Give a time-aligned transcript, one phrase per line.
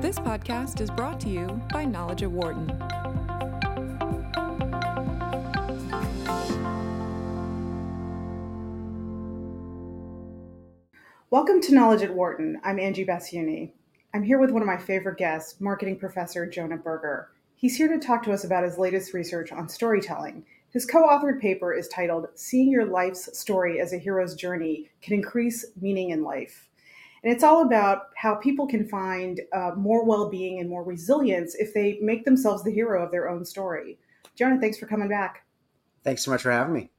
[0.00, 2.68] This podcast is brought to you by Knowledge at Wharton.
[11.28, 12.58] Welcome to Knowledge at Wharton.
[12.64, 13.72] I'm Angie Basiouny.
[14.14, 17.28] I'm here with one of my favorite guests, marketing professor Jonah Berger.
[17.56, 20.46] He's here to talk to us about his latest research on storytelling.
[20.70, 25.12] His co authored paper is titled Seeing Your Life's Story as a Hero's Journey Can
[25.12, 26.69] Increase Meaning in Life.
[27.22, 31.54] And it's all about how people can find uh, more well being and more resilience
[31.54, 33.98] if they make themselves the hero of their own story.
[34.36, 35.44] Jonah, thanks for coming back.
[36.02, 36.90] Thanks so much for having me.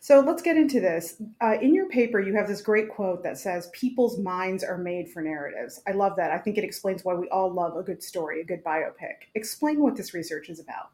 [0.00, 1.22] So let's get into this.
[1.40, 5.10] Uh, in your paper, you have this great quote that says, People's minds are made
[5.10, 5.80] for narratives.
[5.88, 6.30] I love that.
[6.30, 9.30] I think it explains why we all love a good story, a good biopic.
[9.34, 10.90] Explain what this research is about.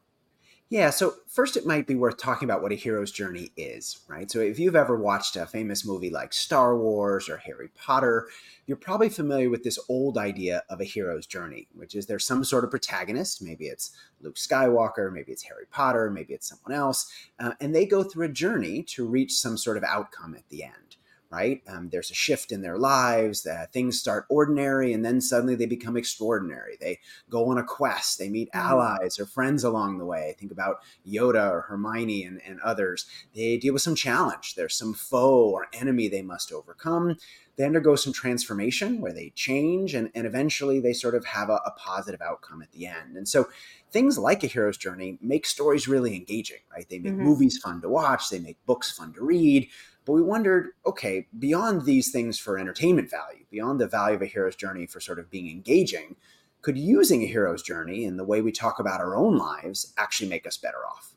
[0.71, 4.31] Yeah, so first it might be worth talking about what a hero's journey is, right?
[4.31, 8.29] So if you've ever watched a famous movie like Star Wars or Harry Potter,
[8.67, 12.45] you're probably familiar with this old idea of a hero's journey, which is there's some
[12.45, 17.13] sort of protagonist, maybe it's Luke Skywalker, maybe it's Harry Potter, maybe it's someone else,
[17.41, 20.63] uh, and they go through a journey to reach some sort of outcome at the
[20.63, 20.90] end
[21.31, 21.63] right?
[21.69, 23.47] Um, there's a shift in their lives.
[23.47, 26.77] Uh, things start ordinary and then suddenly they become extraordinary.
[26.81, 28.19] They go on a quest.
[28.19, 28.67] They meet mm-hmm.
[28.67, 30.35] allies or friends along the way.
[30.39, 33.07] Think about Yoda or Hermione and, and others.
[33.35, 34.57] They deal with some challenge.
[34.57, 37.17] There's some foe or enemy they must overcome.
[37.57, 41.61] They undergo some transformation where they change and, and eventually they sort of have a,
[41.67, 43.17] a positive outcome at the end.
[43.17, 43.49] And so
[43.93, 46.89] things like a hero's journey make stories really engaging, right?
[46.89, 47.23] They make mm-hmm.
[47.23, 49.69] movies fun to watch, they make books fun to read.
[50.11, 54.27] But we wondered, okay, beyond these things for entertainment value, beyond the value of a
[54.27, 56.17] hero's journey for sort of being engaging,
[56.63, 60.29] could using a hero's journey in the way we talk about our own lives actually
[60.29, 61.15] make us better off?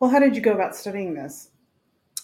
[0.00, 1.50] Well, how did you go about studying this?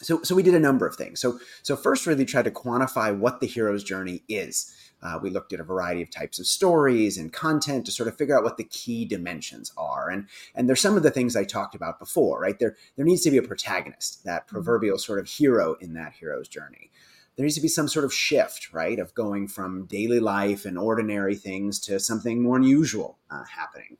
[0.00, 1.20] So, so we did a number of things.
[1.20, 4.74] So, so first, really tried to quantify what the hero's journey is.
[5.02, 8.16] Uh, we looked at a variety of types of stories and content to sort of
[8.16, 10.10] figure out what the key dimensions are.
[10.10, 12.58] And, and there's some of the things I talked about before, right?
[12.58, 14.55] There, there needs to be a protagonist, that mm-hmm.
[14.55, 16.90] proverbial sort of hero in that hero's journey.
[17.36, 18.98] There needs to be some sort of shift, right?
[18.98, 23.96] Of going from daily life and ordinary things to something more unusual uh, happening.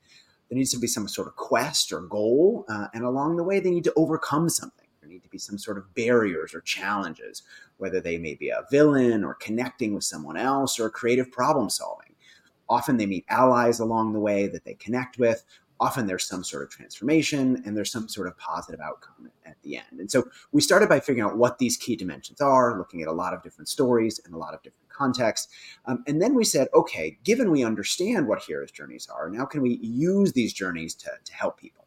[0.50, 2.66] There needs to be some sort of quest or goal.
[2.69, 4.89] Uh, and along the way, they need to overcome something
[5.31, 7.43] to be some sort of barriers or challenges,
[7.79, 12.15] whether they may be a villain or connecting with someone else or creative problem solving.
[12.69, 15.45] Often they meet allies along the way that they connect with.
[15.81, 19.77] Often there's some sort of transformation and there's some sort of positive outcome at the
[19.77, 19.99] end.
[19.99, 23.13] And so we started by figuring out what these key dimensions are, looking at a
[23.13, 25.49] lot of different stories and a lot of different contexts.
[25.87, 29.63] Um, and then we said, okay, given we understand what hero's journeys are, now can
[29.63, 31.80] we use these journeys to, to help people?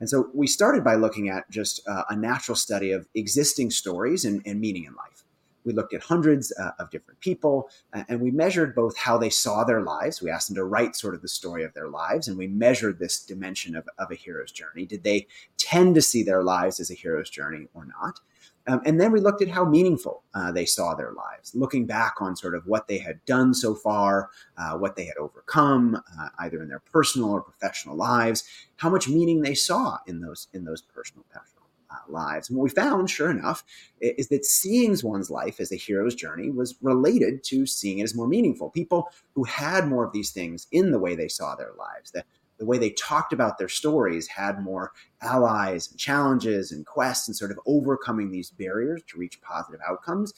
[0.00, 4.24] And so we started by looking at just uh, a natural study of existing stories
[4.24, 5.24] and, and meaning in life.
[5.64, 9.28] We looked at hundreds uh, of different people uh, and we measured both how they
[9.28, 10.22] saw their lives.
[10.22, 12.98] We asked them to write sort of the story of their lives and we measured
[12.98, 14.86] this dimension of, of a hero's journey.
[14.86, 15.26] Did they
[15.58, 18.20] tend to see their lives as a hero's journey or not?
[18.68, 22.16] Um, and then we looked at how meaningful uh, they saw their lives, looking back
[22.20, 26.28] on sort of what they had done so far, uh, what they had overcome, uh,
[26.40, 28.44] either in their personal or professional lives,
[28.76, 32.50] how much meaning they saw in those in those personal professional uh, lives.
[32.50, 33.64] And what we found, sure enough,
[34.00, 38.14] is that seeing one's life as a hero's journey was related to seeing it as
[38.14, 38.70] more meaningful.
[38.70, 42.26] People who had more of these things in the way they saw their lives, that
[42.58, 44.92] the way they talked about their stories had more
[45.22, 50.32] allies and challenges and quests and sort of overcoming these barriers to reach positive outcomes,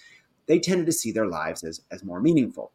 [0.46, 2.72] they tended to see their lives as, as more meaningful.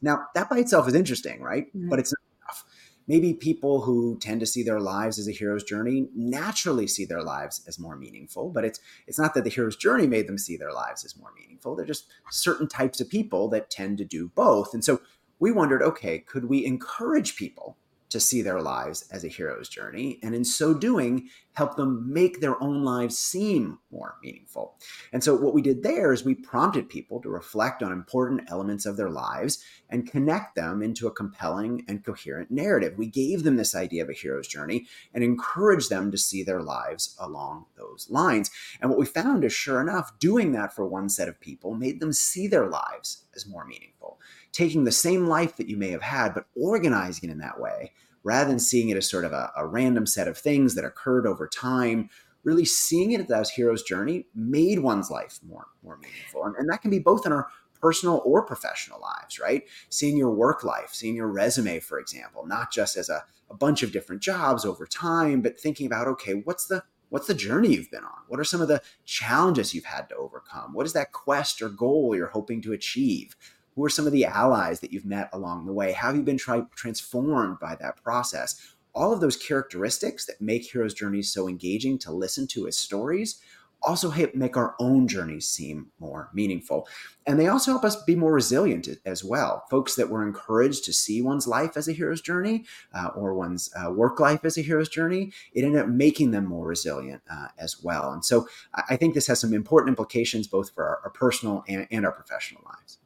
[0.00, 1.66] Now, that by itself is interesting, right?
[1.74, 1.88] Mm-hmm.
[1.88, 2.64] But it's not enough.
[3.08, 7.22] Maybe people who tend to see their lives as a hero's journey naturally see their
[7.22, 10.58] lives as more meaningful, but it's it's not that the hero's journey made them see
[10.58, 11.74] their lives as more meaningful.
[11.74, 14.74] They're just certain types of people that tend to do both.
[14.74, 15.00] And so
[15.38, 17.78] we wondered, okay, could we encourage people
[18.10, 22.40] to see their lives as a hero's journey, and in so doing, help them make
[22.40, 24.78] their own lives seem more meaningful.
[25.12, 28.86] And so, what we did there is we prompted people to reflect on important elements
[28.86, 32.96] of their lives and connect them into a compelling and coherent narrative.
[32.96, 36.62] We gave them this idea of a hero's journey and encouraged them to see their
[36.62, 38.50] lives along those lines.
[38.80, 42.00] And what we found is, sure enough, doing that for one set of people made
[42.00, 44.18] them see their lives as more meaningful
[44.52, 47.92] taking the same life that you may have had, but organizing it in that way
[48.22, 51.26] rather than seeing it as sort of a, a random set of things that occurred
[51.26, 52.10] over time.
[52.44, 56.70] Really seeing it as a hero's journey made one's life more more meaningful, and, and
[56.70, 57.48] that can be both in our
[57.80, 59.64] personal or professional lives, right?
[59.88, 63.82] Seeing your work life, seeing your resume, for example, not just as a, a bunch
[63.82, 67.90] of different jobs over time, but thinking about, okay, what's the what's the journey you've
[67.90, 68.22] been on?
[68.28, 70.74] What are some of the challenges you've had to overcome?
[70.74, 73.34] What is that quest or goal you're hoping to achieve?
[73.78, 75.92] Who are some of the allies that you've met along the way?
[75.92, 78.74] How have you been tri- transformed by that process?
[78.92, 83.40] All of those characteristics that make heroes' journeys so engaging to listen to as stories
[83.80, 86.88] also help make our own journeys seem more meaningful.
[87.24, 89.62] And they also help us be more resilient as well.
[89.70, 93.72] Folks that were encouraged to see one's life as a hero's journey uh, or one's
[93.76, 97.46] uh, work life as a hero's journey, it ended up making them more resilient uh,
[97.56, 98.10] as well.
[98.10, 101.86] And so I think this has some important implications both for our, our personal and,
[101.92, 102.98] and our professional lives.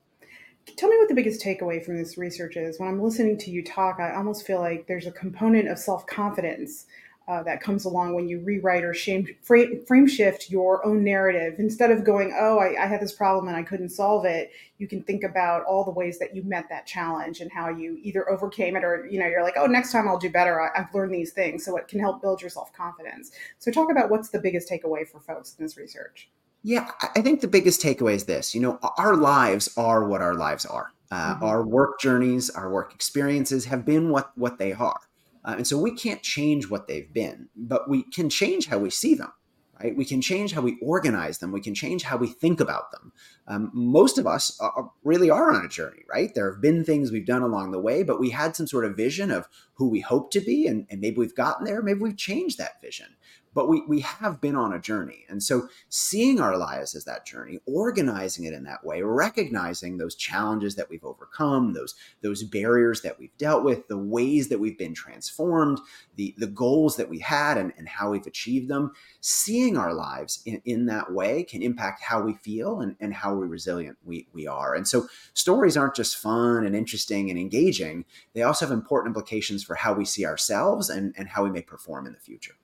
[0.77, 2.79] Tell me what the biggest takeaway from this research is.
[2.79, 6.07] When I'm listening to you talk, I almost feel like there's a component of self
[6.07, 6.87] confidence
[7.29, 11.55] uh, that comes along when you rewrite or shame, frame, frame shift your own narrative.
[11.59, 14.89] Instead of going, oh, I, I, had this problem and I couldn't solve it, you
[14.89, 18.29] can think about all the ways that you met that challenge and how you either
[18.29, 20.61] overcame it or, you know, you're like, oh, next time I'll do better.
[20.61, 21.65] I, I've learned these things.
[21.65, 23.31] So it can help build your self confidence.
[23.59, 26.29] So talk about what's the biggest takeaway for folks in this research.
[26.62, 28.55] Yeah, I think the biggest takeaway is this.
[28.55, 30.93] You know, our lives are what our lives are.
[31.11, 31.44] Uh, mm-hmm.
[31.44, 35.00] Our work journeys, our work experiences have been what what they are.
[35.44, 38.91] Uh, and so we can't change what they've been, but we can change how we
[38.91, 39.32] see them.
[39.82, 39.97] Right?
[39.97, 41.50] We can change how we organize them.
[41.50, 43.12] We can change how we think about them.
[43.49, 46.32] Um, most of us are, really are on a journey, right?
[46.32, 48.97] There have been things we've done along the way, but we had some sort of
[48.97, 51.82] vision of who we hope to be, and, and maybe we've gotten there.
[51.82, 53.17] Maybe we've changed that vision
[53.54, 55.25] but we, we have been on a journey.
[55.28, 60.14] And so seeing our lives as that journey, organizing it in that way, recognizing those
[60.14, 64.78] challenges that we've overcome, those, those barriers that we've dealt with, the ways that we've
[64.78, 65.81] been transformed,
[66.16, 70.43] the, the goals that we had and, and how we've achieved them, seeing our lives
[70.46, 74.26] in, in that way can impact how we feel and, and how we resilient we,
[74.32, 74.75] we are.
[74.75, 78.04] And so stories aren't just fun and interesting and engaging.
[78.34, 81.62] They also have important implications for how we see ourselves and, and how we may
[81.62, 82.54] perform in the future.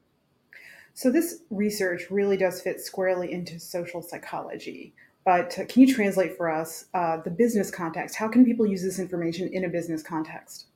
[0.98, 4.96] So, this research really does fit squarely into social psychology.
[5.24, 8.16] But can you translate for us uh, the business context?
[8.16, 10.66] How can people use this information in a business context?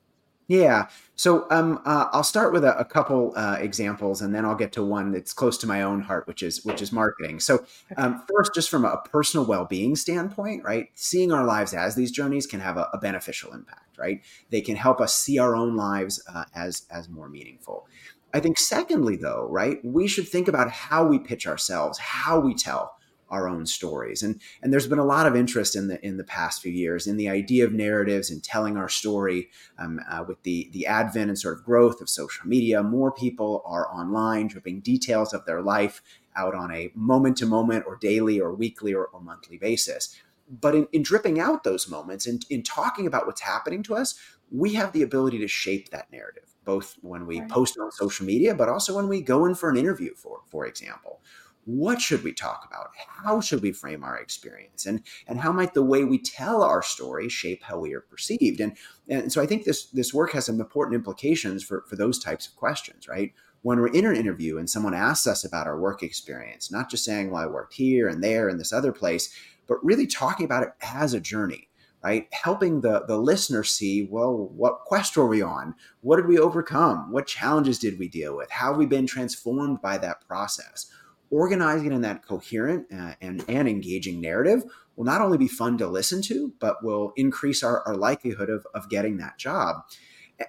[0.47, 0.87] Yeah.
[1.17, 4.71] So um, uh, I'll start with a, a couple uh, examples, and then I'll get
[4.73, 7.41] to one that's close to my own heart, which is which is marketing.
[7.41, 7.65] So
[7.97, 10.87] um, first, just from a personal well-being standpoint, right?
[10.93, 14.21] Seeing our lives as these journeys can have a, a beneficial impact, right?
[14.51, 17.87] They can help us see our own lives uh, as as more meaningful.
[18.33, 22.55] I think, secondly, though, right, we should think about how we pitch ourselves, how we
[22.55, 22.95] tell
[23.29, 24.21] our own stories.
[24.21, 27.07] And, and there's been a lot of interest in the in the past few years
[27.07, 29.49] in the idea of narratives and telling our story.
[29.79, 33.63] Um, uh, with the the advent and sort of growth of social media, more people
[33.65, 36.01] are online, dripping details of their life
[36.35, 40.15] out on a moment to moment or daily or weekly or, or monthly basis.
[40.49, 44.15] But in, in dripping out those moments and in talking about what's happening to us,
[44.51, 47.49] we have the ability to shape that narrative both when we right.
[47.49, 50.65] post on social media, but also when we go in for an interview, for for
[50.65, 51.21] example.
[51.65, 52.89] What should we talk about?
[53.07, 54.85] How should we frame our experience?
[54.85, 58.59] And and how might the way we tell our story shape how we are perceived?
[58.59, 58.75] And
[59.07, 62.47] and so I think this this work has some important implications for, for those types
[62.47, 63.33] of questions, right?
[63.61, 67.05] When we're in an interview and someone asks us about our work experience, not just
[67.05, 69.33] saying, well, I worked here and there and this other place,
[69.65, 71.69] but really talking about it as a journey
[72.03, 72.27] right?
[72.31, 75.73] Helping the, the listener see, well, what quest were we on?
[76.01, 77.11] What did we overcome?
[77.11, 78.51] What challenges did we deal with?
[78.51, 80.91] How have we been transformed by that process?
[81.31, 84.63] Organizing in that coherent uh, and, and engaging narrative
[84.95, 88.67] will not only be fun to listen to, but will increase our, our likelihood of,
[88.75, 89.77] of getting that job.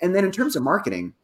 [0.02, 1.14] And then in terms of marketing,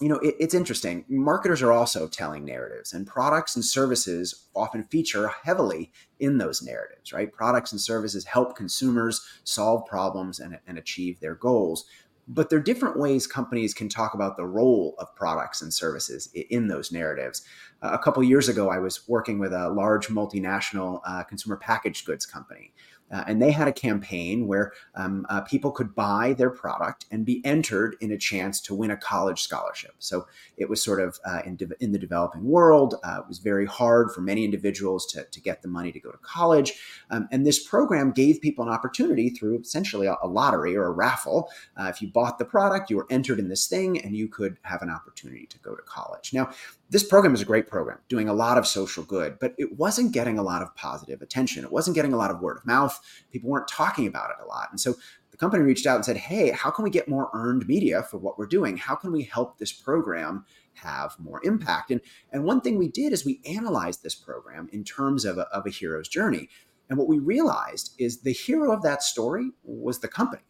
[0.00, 1.04] you know, it, it's interesting.
[1.08, 7.12] Marketers are also telling narratives, and products and services often feature heavily in those narratives,
[7.12, 7.32] right?
[7.32, 11.86] Products and services help consumers solve problems and, and achieve their goals.
[12.28, 16.28] But there are different ways companies can talk about the role of products and services
[16.34, 17.42] in those narratives.
[17.82, 22.24] A couple years ago, I was working with a large multinational uh, consumer packaged goods
[22.24, 22.72] company
[23.10, 27.24] uh, and they had a campaign where um, uh, people could buy their product and
[27.24, 29.94] be entered in a chance to win a college scholarship.
[29.98, 32.96] So it was sort of uh, in, de- in, the developing world.
[33.04, 36.10] Uh, it was very hard for many individuals to, to get the money to go
[36.10, 36.72] to college.
[37.10, 40.90] Um, and this program gave people an opportunity through essentially a, a lottery or a
[40.90, 41.48] raffle.
[41.76, 44.58] Uh, if you bought the product, you were entered in this thing and you could
[44.62, 46.32] have an opportunity to go to college.
[46.32, 46.50] Now,
[46.88, 50.12] this program is a great program, doing a lot of social good, but it wasn't
[50.12, 51.64] getting a lot of positive attention.
[51.64, 52.98] It wasn't getting a lot of word of mouth.
[53.32, 54.68] People weren't talking about it a lot.
[54.70, 54.94] And so
[55.32, 58.18] the company reached out and said, Hey, how can we get more earned media for
[58.18, 58.76] what we're doing?
[58.76, 61.90] How can we help this program have more impact?
[61.90, 62.00] And,
[62.32, 65.66] and one thing we did is we analyzed this program in terms of a, of
[65.66, 66.48] a hero's journey.
[66.88, 70.42] And what we realized is the hero of that story was the company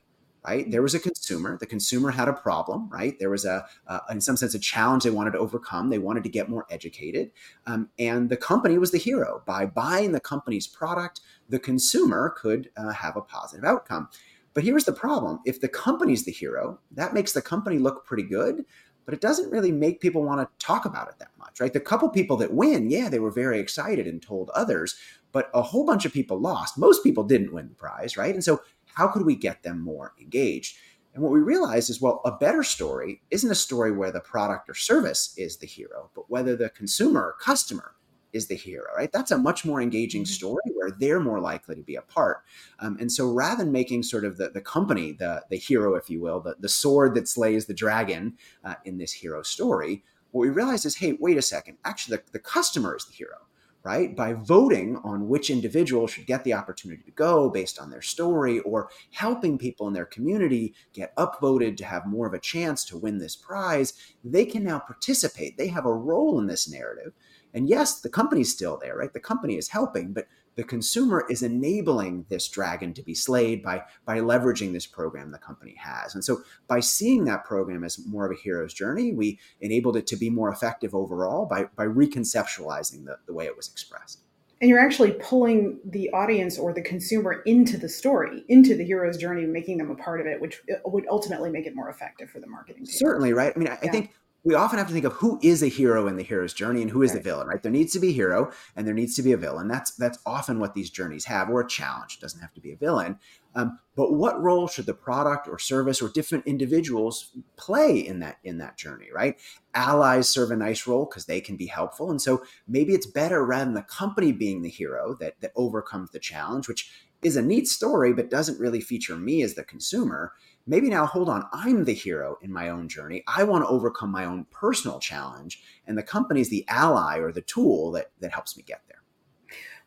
[0.47, 0.71] right?
[0.71, 1.57] There was a consumer.
[1.59, 3.19] The consumer had a problem, right?
[3.19, 5.91] There was a, uh, in some sense, a challenge they wanted to overcome.
[5.91, 7.33] They wanted to get more educated,
[7.67, 9.43] um, and the company was the hero.
[9.47, 14.09] By buying the company's product, the consumer could uh, have a positive outcome.
[14.55, 18.23] But here's the problem if the company's the hero, that makes the company look pretty
[18.23, 18.65] good,
[19.05, 21.73] but it doesn't really make people want to talk about it that much, right?
[21.73, 24.97] The couple people that win, yeah, they were very excited and told others,
[25.31, 26.77] but a whole bunch of people lost.
[26.77, 28.35] Most people didn't win the prize, right?
[28.35, 28.61] And so,
[28.97, 30.77] how could we get them more engaged?
[31.15, 34.69] And what we realized is, well, a better story isn't a story where the product
[34.69, 37.95] or service is the hero, but whether the consumer or customer
[38.33, 39.11] is the hero, right?
[39.13, 40.33] That's a much more engaging mm-hmm.
[40.33, 42.43] story where they're more likely to be a part.
[42.81, 46.11] Um, and so rather than making sort of the, the company, the, the hero, if
[46.11, 50.43] you will, the, the sword that slays the dragon uh, in this hero story, what
[50.43, 53.39] we realized is, hey, wait a second, actually the, the customer is the hero
[53.87, 54.17] right?
[54.17, 58.59] By voting on which individual should get the opportunity to go based on their story
[58.59, 62.99] or helping people in their community get upvoted to have more of a chance to
[62.99, 63.93] win this prize,
[64.25, 65.57] they can now participate.
[65.57, 67.13] They have a role in this narrative.
[67.55, 69.13] And yes, the company's still there, right?
[69.13, 70.27] The company is helping, but
[70.57, 75.39] the consumer is enabling this dragon to be slayed by by leveraging this program the
[75.39, 76.15] company has.
[76.15, 80.07] And so by seeing that program as more of a hero's journey, we enabled it
[80.09, 84.21] to be more effective overall by by reconceptualizing the, the way it was expressed.
[84.61, 89.19] And you're actually pulling the audience or the consumer into the story, into the hero's
[89.19, 92.31] journey, making them a part of it, which uh, would ultimately make it more effective
[92.31, 92.95] for the marketing team.
[92.95, 93.53] Certainly, right?
[93.55, 93.89] I mean, I, yeah.
[93.89, 94.13] I think
[94.47, 96.89] we often have to think of who is a hero in the hero's journey and
[96.89, 97.17] who is right.
[97.17, 97.61] the villain, right?
[97.61, 99.67] There needs to be a hero and there needs to be a villain.
[99.67, 102.15] That's that's often what these journeys have, or a challenge.
[102.15, 103.19] It doesn't have to be a villain.
[103.57, 108.37] Um, but what role should the product or service or different individuals play in that
[108.45, 109.37] in that journey, right?
[109.75, 113.45] Allies serve a nice role because they can be helpful, and so maybe it's better
[113.45, 116.89] rather than the company being the hero that that overcomes the challenge, which
[117.23, 120.35] is a neat story, but doesn't really feature me as the consumer
[120.67, 123.23] maybe now hold on i'm the hero in my own journey.
[123.27, 127.33] I want to overcome my own personal challenge and the company is the ally or
[127.33, 129.03] the tool that that helps me get there.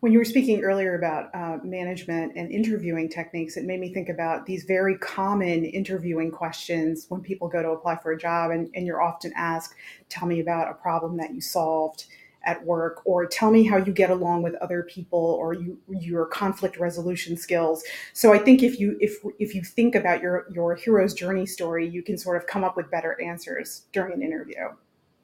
[0.02, 4.10] When you were speaking earlier about uh, management and interviewing techniques it made me think
[4.10, 8.70] about these very common interviewing questions when people go to apply for a job and,
[8.74, 9.74] and you're often asked
[10.10, 12.06] tell me about a problem that you solved
[12.50, 16.26] at work or tell me how you get along with other people or you, your
[16.26, 17.84] conflict resolution skills.
[18.14, 21.88] So i think if you if if you think about your your hero's journey story
[21.88, 24.64] you can sort of come up with better answers during an interview.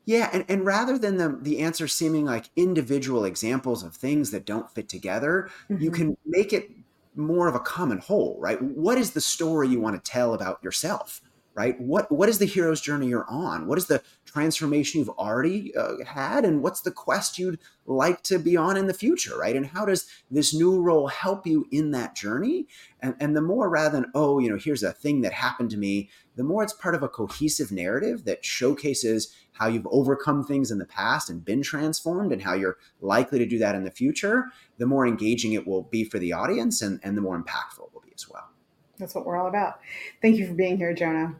[0.06, 4.46] Yeah and, and rather than the, the answer seeming like individual examples of things that
[4.46, 5.82] don't fit together mm-hmm.
[5.82, 6.70] you can make it
[7.16, 8.62] more of a common whole right?
[8.62, 11.22] What is the story you want to tell about yourself
[11.56, 11.80] right?
[11.80, 13.66] What what is the hero's journey you're on?
[13.66, 18.38] What is the transformation you've already uh, had, and what's the quest you'd like to
[18.38, 19.56] be on in the future, right?
[19.56, 22.68] And how does this new role help you in that journey?
[23.02, 25.78] And and the more rather than oh, you know, here's a thing that happened to
[25.78, 30.72] me, the more it's part of a cohesive narrative that showcases how you've overcome things
[30.72, 33.92] in the past and been transformed, and how you're likely to do that in the
[33.92, 34.48] future.
[34.78, 37.94] The more engaging it will be for the audience, and and the more impactful it
[37.94, 38.50] will be as well.
[38.98, 39.80] That's what we're all about.
[40.22, 41.36] Thank you for being here, Jonah.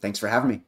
[0.00, 0.60] Thanks for having me.